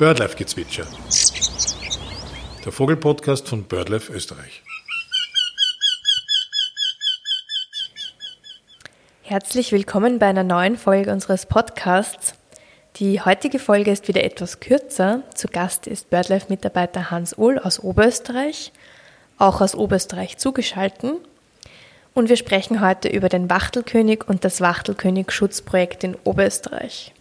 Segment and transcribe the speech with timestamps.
[0.00, 0.86] Birdlife-Gezwitscher.
[2.64, 4.62] Der Vogelpodcast von Birdlife Österreich.
[9.20, 12.32] Herzlich willkommen bei einer neuen Folge unseres Podcasts.
[12.96, 15.22] Die heutige Folge ist wieder etwas kürzer.
[15.34, 18.72] Zu Gast ist BirdLife-Mitarbeiter Hans Uhl aus Oberösterreich,
[19.36, 21.18] auch aus Oberösterreich zugeschalten.
[22.14, 27.12] Und wir sprechen heute über den Wachtelkönig und das Wachtelkönig-Schutzprojekt in Oberösterreich.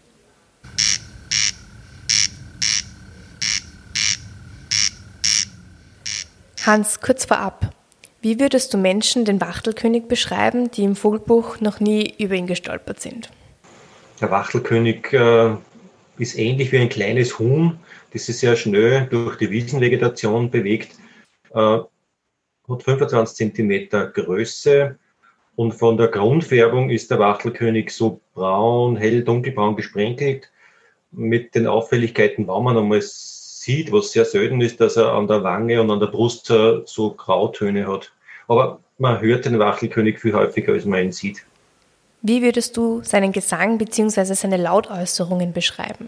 [6.65, 7.73] Hans, kurz vorab.
[8.21, 12.99] Wie würdest du Menschen den Wachtelkönig beschreiben, die im Vogelbuch noch nie über ihn gestolpert
[12.99, 13.29] sind?
[14.19, 15.55] Der Wachtelkönig äh,
[16.17, 17.79] ist ähnlich wie ein kleines Huhn,
[18.11, 20.97] das sich sehr schnell durch die Wiesenvegetation bewegt,
[21.53, 21.77] äh,
[22.69, 24.99] hat 25 Zentimeter Größe
[25.55, 30.51] und von der Grundfärbung ist der Wachtelkönig so braun, hell, dunkelbraun gesprenkelt
[31.11, 33.01] mit den Auffälligkeiten, wenn man einmal
[33.59, 37.11] sieht, was sehr selten ist, dass er an der Wange und an der Brust so
[37.11, 38.11] Grautöne hat.
[38.47, 41.43] Aber man hört den Wachelkönig viel häufiger, als man ihn sieht.
[42.21, 44.33] Wie würdest du seinen Gesang bzw.
[44.33, 46.07] seine Lautäußerungen beschreiben?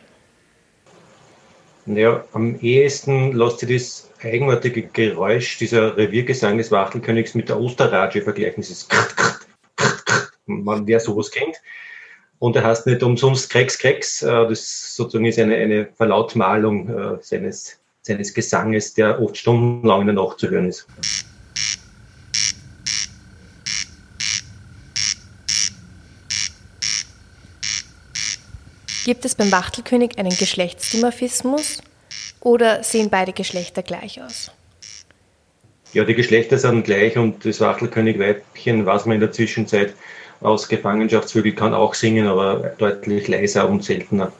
[1.87, 8.21] Ja, am ehesten lässt sich das eigenartige Geräusch dieser Reviergesang des Wachtelkönigs mit der Osterratsche
[8.21, 8.61] vergleichen.
[8.61, 10.31] Das ist krrt, krrt, krrt, krrt.
[10.45, 11.57] Man, wer sowas kennt.
[12.41, 14.23] Und er heißt nicht umsonst Krex Krex.
[14.23, 20.07] Äh, das sozusagen ist eine, eine Verlautmalung äh, seines, seines Gesanges, der oft stundenlang in
[20.07, 20.87] der Nacht zu hören ist.
[29.05, 31.83] Gibt es beim Wachtelkönig einen Geschlechtsdimorphismus
[32.39, 34.49] oder sehen beide Geschlechter gleich aus?
[35.93, 39.93] Ja, die Geschlechter sind gleich und das Wachtelkönig-Weibchen weiß man in der Zwischenzeit
[40.41, 44.31] aus Gefangenschaftsvögel kann auch singen, aber deutlich leiser und seltener.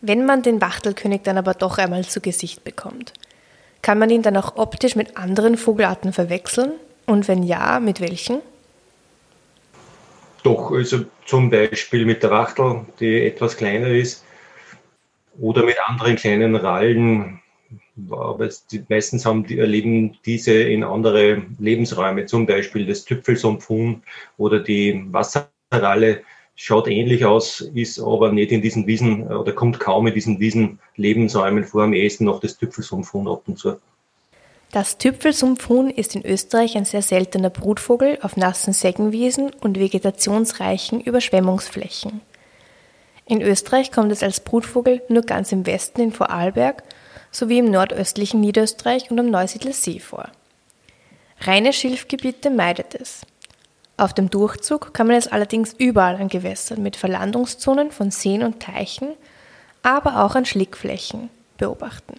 [0.00, 3.12] Wenn man den Wachtelkönig dann aber doch einmal zu Gesicht bekommt,
[3.82, 6.72] kann man ihn dann auch optisch mit anderen Vogelarten verwechseln?
[7.06, 8.40] Und wenn ja, mit welchen?
[10.42, 14.24] Doch, also zum Beispiel mit der Wachtel, die etwas kleiner ist,
[15.40, 17.40] oder mit anderen kleinen Rallen,
[18.10, 18.48] aber
[18.88, 24.02] meistens haben die, erleben diese in andere Lebensräume, zum Beispiel das Tüpfelsumpfhuhn
[24.36, 26.22] oder die Wasserralle
[26.54, 31.64] schaut ähnlich aus, ist aber nicht in diesen Wiesen oder kommt kaum in diesen Wiesen-Lebensräumen
[31.64, 33.76] vor, am ehesten noch das Tüpfelsumpfhuhn ab und zu.
[34.72, 42.20] Das Tüpfelsumpfhuhn ist in Österreich ein sehr seltener Brutvogel auf nassen Seggenwiesen und vegetationsreichen Überschwemmungsflächen.
[43.24, 46.82] In Österreich kommt es als Brutvogel nur ganz im Westen in Vorarlberg
[47.38, 50.28] sowie im nordöstlichen Niederösterreich und am Neusiedler See vor.
[51.40, 53.20] Reine Schilfgebiete meidet es.
[53.96, 58.60] Auf dem Durchzug kann man es allerdings überall an Gewässern mit Verlandungszonen von Seen und
[58.60, 59.14] Teichen,
[59.82, 62.14] aber auch an Schlickflächen beobachten.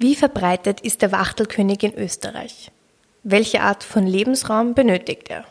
[0.00, 2.70] Wie verbreitet ist der Wachtelkönig in Österreich?
[3.22, 5.44] Welche Art von Lebensraum benötigt er?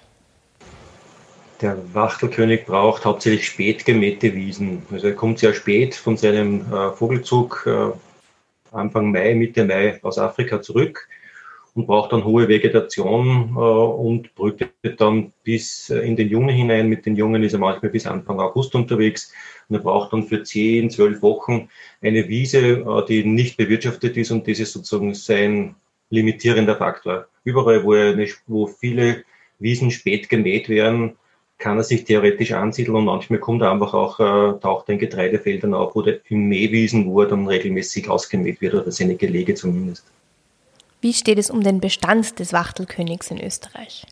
[1.61, 4.81] Der Wachtelkönig braucht hauptsächlich spät gemähte Wiesen.
[4.91, 7.91] Also er kommt sehr spät von seinem äh, Vogelzug äh,
[8.75, 11.07] Anfang Mai, Mitte Mai aus Afrika zurück
[11.73, 16.89] und braucht dann hohe Vegetation äh, und brütet dann bis äh, in den Juni hinein.
[16.89, 19.31] Mit den Jungen ist er manchmal bis Anfang August unterwegs.
[19.69, 21.69] Und er braucht dann für 10, 12 Wochen
[22.01, 25.75] eine Wiese, äh, die nicht bewirtschaftet ist und das ist sozusagen sein
[26.09, 27.27] limitierender Faktor.
[27.45, 29.23] Überall, wo, nicht, wo viele
[29.59, 31.15] Wiesen spät gemäht werden,
[31.57, 35.73] kann er sich theoretisch ansiedeln und manchmal kommt er einfach auch, äh, taucht in Getreidefeldern
[35.73, 40.05] auf oder in Mähwiesen, wo er dann regelmäßig ausgemäht wird oder seine Gelege zumindest.
[41.01, 44.05] Wie steht es um den Bestand des Wachtelkönigs in Österreich?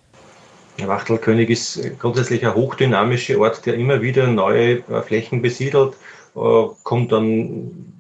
[0.80, 5.94] Der Wachtelkönig ist grundsätzlich ein hochdynamischer Ort, der immer wieder neue äh, Flächen besiedelt,
[6.36, 7.94] äh, kommt dann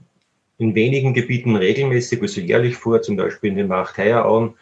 [0.57, 4.55] in wenigen Gebieten regelmäßig, also jährlich vor, zum Beispiel in den Machteierauen.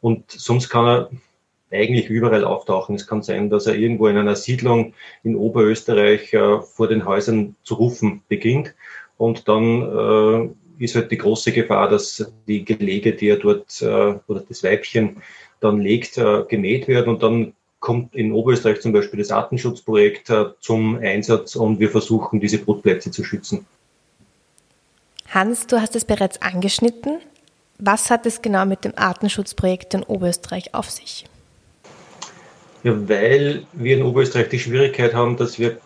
[0.00, 1.10] Und sonst kann er
[1.70, 2.94] eigentlich überall auftauchen.
[2.94, 7.56] Es kann sein, dass er irgendwo in einer Siedlung in Oberösterreich äh, vor den Häusern
[7.62, 8.74] zu rufen beginnt
[9.16, 14.14] und dann äh, ist halt die große Gefahr, dass die Gelege, die er dort äh,
[14.26, 15.22] oder das Weibchen
[15.60, 20.46] dann legt, äh, gemäht werden und dann kommt in Oberösterreich zum Beispiel das Artenschutzprojekt äh,
[20.60, 23.66] zum Einsatz und wir versuchen, diese Brutplätze zu schützen.
[25.28, 27.18] Hans, du hast es bereits angeschnitten.
[27.78, 31.24] Was hat es genau mit dem Artenschutzprojekt in Oberösterreich auf sich?
[32.84, 35.78] Ja, weil wir in Oberösterreich die Schwierigkeit haben, dass wir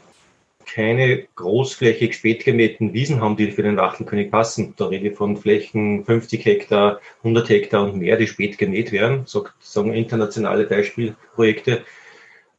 [0.66, 4.74] keine großflächig spät gemähten Wiesen haben, die für den Wachtelkönig passen.
[4.76, 9.24] Da rede ich von Flächen 50 Hektar, 100 Hektar und mehr, die spät gemäht werden,
[9.60, 11.84] sagen internationale Beispielprojekte.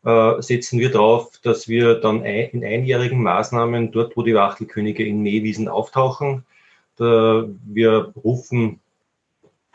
[0.06, 5.22] äh, setzen wir darauf, dass wir dann in einjährigen Maßnahmen dort, wo die Wachtelkönige in
[5.22, 6.46] Mähwiesen auftauchen,
[6.98, 8.80] da, wir rufen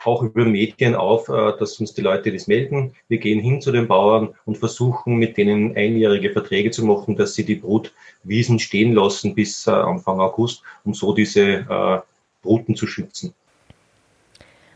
[0.05, 2.93] auch über Medien auf, äh, dass uns die Leute das melden.
[3.07, 7.35] Wir gehen hin zu den Bauern und versuchen mit denen einjährige Verträge zu machen, dass
[7.35, 11.99] sie die Brutwiesen stehen lassen bis äh, Anfang August, um so diese äh,
[12.41, 13.33] Bruten zu schützen.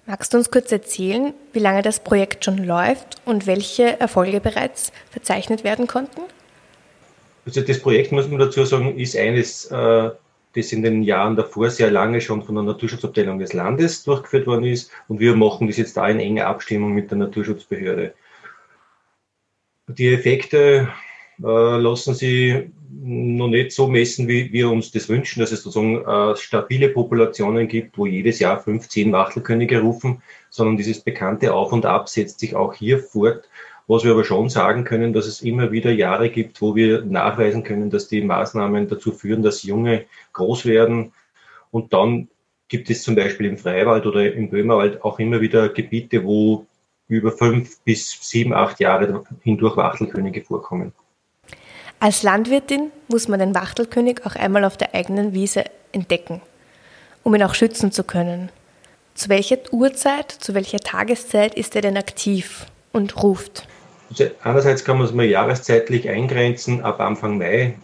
[0.06, 4.92] Magst du uns kurz erzählen, wie lange das Projekt schon läuft und welche Erfolge bereits
[5.12, 6.22] verzeichnet werden konnten?
[7.46, 9.72] Also das Projekt, muss man dazu sagen, ist eines
[10.56, 14.66] das in den Jahren davor sehr lange schon von der Naturschutzabteilung des Landes durchgeführt worden
[14.66, 14.92] ist.
[15.08, 18.14] Und wir machen das jetzt da in enger Abstimmung mit der Naturschutzbehörde.
[19.88, 20.90] Die Effekte
[21.42, 26.04] äh, lassen sich noch nicht so messen, wie wir uns das wünschen, dass es sozusagen
[26.04, 31.86] äh, stabile Populationen gibt, wo jedes Jahr 15 Wachtelkönige rufen, sondern dieses bekannte Auf und
[31.86, 33.48] Ab setzt sich auch hier fort.
[33.90, 37.64] Was wir aber schon sagen können, dass es immer wieder Jahre gibt, wo wir nachweisen
[37.64, 41.12] können, dass die Maßnahmen dazu führen, dass Junge groß werden.
[41.72, 42.28] Und dann
[42.68, 46.68] gibt es zum Beispiel im Freiwald oder im Böhmerwald auch immer wieder Gebiete, wo
[47.08, 50.94] über fünf bis sieben, acht Jahre hindurch Wachtelkönige vorkommen.
[52.00, 55.64] Als Landwirtin muss man den Wachtelkönig auch einmal auf der eigenen Wiese
[55.94, 56.42] entdecken,
[57.24, 58.52] um ihn auch schützen zu können.
[59.16, 63.68] Zu welcher Uhrzeit, zu welcher Tageszeit ist er denn aktiv und ruft?
[64.44, 66.82] Einerseits kann man es mal jahreszeitlich eingrenzen.
[66.82, 67.78] Ab Anfang Mai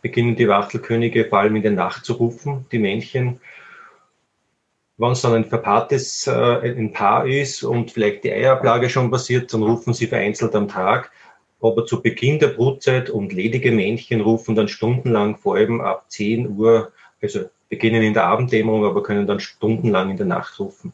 [0.00, 3.40] beginnen die Wachtelkönige vor allem in der Nacht zu rufen, die Männchen.
[4.98, 9.52] Wenn es dann ein verpaartes äh, ein Paar ist und vielleicht die Eiablage schon passiert,
[9.52, 11.10] dann rufen sie vereinzelt am Tag.
[11.60, 16.58] Aber zu Beginn der Brutzeit und ledige Männchen rufen dann stundenlang, vor allem ab 10
[16.58, 16.92] Uhr,
[17.22, 20.92] also beginnen in der Abenddämmerung, aber können dann stundenlang in der Nacht rufen.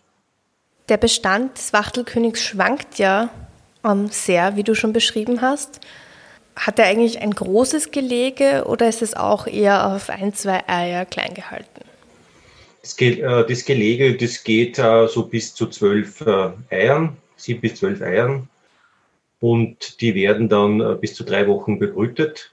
[0.91, 3.31] Der Bestand des Wachtelkönigs schwankt ja
[4.11, 5.81] sehr, wie du schon beschrieben hast.
[6.57, 11.05] Hat er eigentlich ein großes Gelege oder ist es auch eher auf ein, zwei Eier
[11.05, 11.83] klein gehalten?
[12.99, 18.01] Äh, das Gelege, das geht äh, so bis zu zwölf äh, Eiern, sieben bis zwölf
[18.01, 18.49] Eiern.
[19.41, 22.53] Und die werden dann bis zu drei Wochen bebrütet.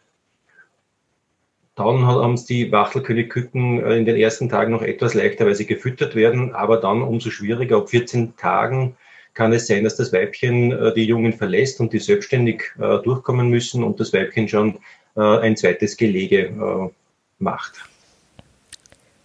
[1.73, 6.15] Dann haben es die Wachtelkönigküken in den ersten Tagen noch etwas leichter, weil sie gefüttert
[6.15, 7.77] werden, aber dann umso schwieriger.
[7.77, 8.95] Ab 14 Tagen
[9.35, 13.49] kann es sein, dass das Weibchen äh, die Jungen verlässt und die selbstständig äh, durchkommen
[13.49, 14.79] müssen und das Weibchen schon
[15.15, 16.91] äh, ein zweites Gelege
[17.37, 17.73] macht.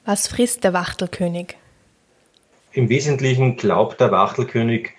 [0.04, 1.56] Was frisst der Wachtelkönig?
[2.72, 4.90] Im Wesentlichen glaubt der Wachtelkönig,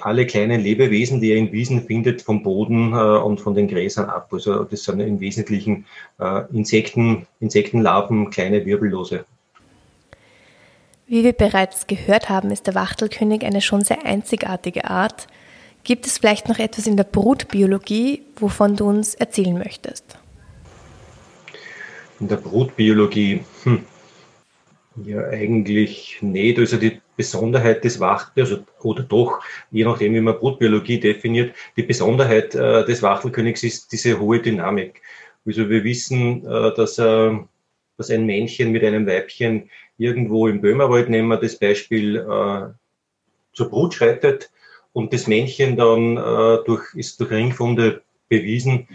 [0.00, 4.10] alle kleinen Lebewesen, die er in Wiesen findet, vom Boden äh, und von den Gräsern
[4.10, 4.28] ab.
[4.32, 5.86] Also das sind im Wesentlichen
[6.18, 9.24] äh, Insekten, Insektenlarven, kleine Wirbellose.
[11.08, 15.28] Wie wir bereits gehört haben, ist der Wachtelkönig eine schon sehr einzigartige Art.
[15.84, 20.18] Gibt es vielleicht noch etwas in der Brutbiologie, wovon du uns erzählen möchtest?
[22.18, 23.84] In der Brutbiologie, hm,
[25.04, 26.58] ja eigentlich nicht.
[26.58, 31.84] Also die Besonderheit des Wachtels, also, oder doch, je nachdem, wie man Brutbiologie definiert, die
[31.84, 35.02] Besonderheit äh, des Wachtelkönigs ist diese hohe Dynamik.
[35.46, 37.38] Also wir wissen, äh, dass, äh,
[37.96, 42.72] dass ein Männchen mit einem Weibchen irgendwo im Böhmerwald, nehmen wir das Beispiel, äh,
[43.52, 44.50] zur Brut schreitet
[44.92, 48.88] und das Männchen dann äh, durch, ist durch Ringfunde bewiesen,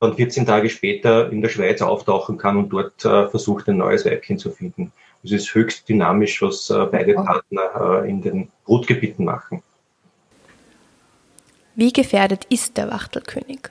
[0.00, 4.04] dann 14 Tage später in der Schweiz auftauchen kann und dort äh, versucht, ein neues
[4.04, 4.92] Weibchen zu finden.
[5.22, 9.62] Das ist höchst dynamisch, was äh, beide Partner äh, in den Brutgebieten machen.
[11.74, 13.70] Wie gefährdet ist der Wachtelkönig?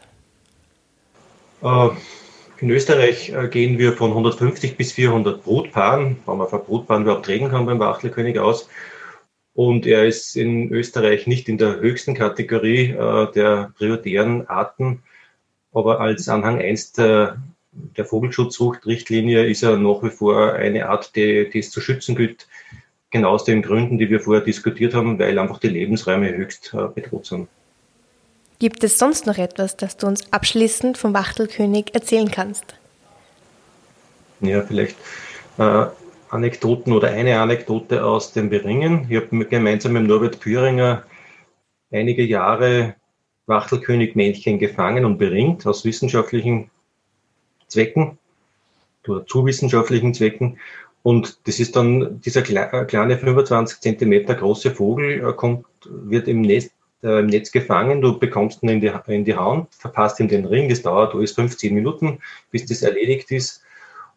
[2.64, 7.28] In Österreich äh, gehen wir von 150 bis 400 Brutpaaren, wenn man von Brutpaaren überhaupt
[7.28, 8.70] reden kann beim Wachtelkönig aus.
[9.54, 15.04] Und er ist in Österreich nicht in der höchsten Kategorie äh, der prioritären Arten,
[15.74, 17.44] aber als Anhang 1 der,
[17.74, 22.48] der Vogelschutzrichtlinie ist er nach wie vor eine Art, die, die es zu schützen gilt.
[23.10, 26.88] Genau aus den Gründen, die wir vorher diskutiert haben, weil einfach die Lebensräume höchst äh,
[26.88, 27.50] bedroht sind.
[28.60, 32.64] Gibt es sonst noch etwas, das du uns abschließend vom Wachtelkönig erzählen kannst?
[34.40, 34.98] Ja, vielleicht
[35.58, 35.86] äh,
[36.30, 39.08] Anekdoten oder eine Anekdote aus dem Beringen.
[39.10, 41.04] Ich habe gemeinsam mit Norbert Püringer
[41.92, 42.96] einige Jahre
[43.46, 46.70] Wachtelkönigmännchen gefangen und beringt aus wissenschaftlichen
[47.68, 48.18] Zwecken
[49.08, 50.60] oder zu wissenschaftlichen Zwecken.
[51.04, 56.72] Und das ist dann dieser kleine 25 Zentimeter große Vogel, äh, kommt, wird im Nest
[57.04, 60.46] äh, im Netz gefangen, du bekommst ihn in die, in die Hand, verpasst ihm den
[60.46, 62.20] Ring, das dauert alles 15 Minuten,
[62.52, 63.62] bis das erledigt ist.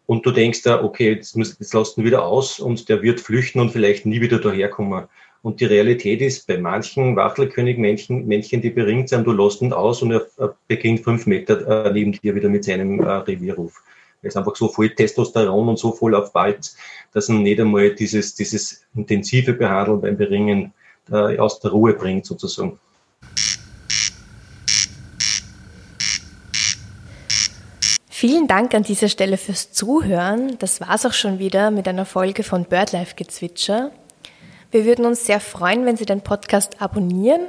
[0.06, 3.20] Und du denkst da, okay, jetzt, muss, jetzt lässt ihn wieder aus und der wird
[3.20, 5.06] flüchten und vielleicht nie wieder daherkommen.
[5.42, 10.02] Und die Realität ist, bei manchen Wachtelkönigmännchen, Männchen, die beringt sind, du lässt ihn aus
[10.02, 13.82] und er beginnt fünf Meter äh, neben dir wieder mit seinem äh, Revierruf.
[14.22, 16.76] Er ist einfach so voll Testosteron und so voll auf Balz,
[17.12, 20.72] dass er nicht einmal dieses, dieses intensive Behandeln beim Beringen
[21.10, 22.78] äh, aus der Ruhe bringt, sozusagen.
[28.08, 30.56] Vielen Dank an dieser Stelle fürs Zuhören.
[30.58, 33.90] Das war's auch schon wieder mit einer Folge von BirdLife Gezwitscher.
[34.70, 37.42] Wir würden uns sehr freuen, wenn Sie den Podcast abonnieren,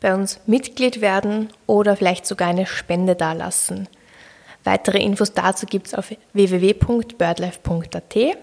[0.00, 3.86] bei uns Mitglied werden oder vielleicht sogar eine Spende dalassen.
[4.64, 8.38] Weitere Infos dazu gibt's auf www.birdlife.at.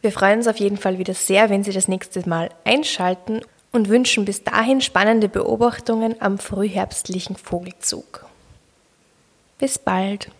[0.00, 3.40] Wir freuen uns auf jeden Fall wieder sehr, wenn Sie das nächste Mal einschalten
[3.72, 8.24] und wünschen bis dahin spannende Beobachtungen am frühherbstlichen Vogelzug.
[9.58, 10.30] Bis bald!